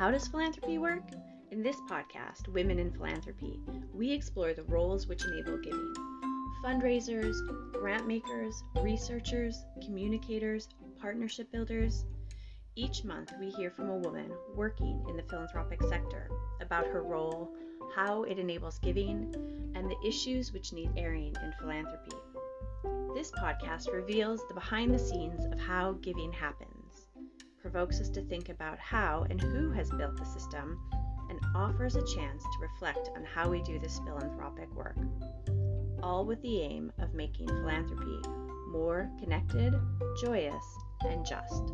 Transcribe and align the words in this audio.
How 0.00 0.10
does 0.10 0.28
philanthropy 0.28 0.78
work? 0.78 1.02
In 1.50 1.62
this 1.62 1.76
podcast, 1.82 2.48
Women 2.48 2.78
in 2.78 2.90
Philanthropy, 2.90 3.60
we 3.92 4.10
explore 4.10 4.54
the 4.54 4.62
roles 4.62 5.06
which 5.06 5.26
enable 5.26 5.58
giving 5.58 5.92
fundraisers, 6.64 7.36
grant 7.78 8.06
makers, 8.06 8.64
researchers, 8.76 9.62
communicators, 9.84 10.70
partnership 10.98 11.52
builders. 11.52 12.06
Each 12.76 13.04
month, 13.04 13.34
we 13.38 13.50
hear 13.50 13.70
from 13.70 13.90
a 13.90 13.98
woman 13.98 14.32
working 14.56 15.04
in 15.06 15.18
the 15.18 15.22
philanthropic 15.24 15.82
sector 15.82 16.30
about 16.62 16.86
her 16.86 17.02
role, 17.02 17.52
how 17.94 18.22
it 18.22 18.38
enables 18.38 18.78
giving, 18.78 19.34
and 19.74 19.90
the 19.90 20.08
issues 20.08 20.50
which 20.50 20.72
need 20.72 20.88
airing 20.96 21.36
in 21.44 21.52
philanthropy. 21.60 22.16
This 23.14 23.30
podcast 23.32 23.92
reveals 23.92 24.40
the 24.48 24.54
behind 24.54 24.94
the 24.94 24.98
scenes 24.98 25.44
of 25.44 25.60
how 25.60 25.98
giving 26.00 26.32
happens, 26.32 26.79
provokes 27.60 28.00
us 28.00 28.08
to 28.10 28.22
think 28.22 28.48
about 28.48 28.78
how 28.78 29.26
and 29.30 29.40
who 29.40 29.70
has 29.72 29.90
built 29.90 30.16
the 30.16 30.24
system, 30.24 30.78
and 31.28 31.38
offers 31.54 31.96
a 31.96 32.06
chance 32.14 32.42
to 32.42 32.60
reflect 32.60 33.10
on 33.16 33.24
how 33.24 33.48
we 33.48 33.62
do 33.62 33.78
this 33.78 34.00
philanthropic 34.00 34.72
work. 34.74 34.96
All 36.02 36.24
with 36.24 36.40
the 36.42 36.60
aim 36.60 36.92
of 36.98 37.14
making 37.14 37.46
philanthropy 37.46 38.20
more 38.70 39.10
connected, 39.18 39.74
joyous, 40.22 40.64
and 41.02 41.24
just. 41.24 41.69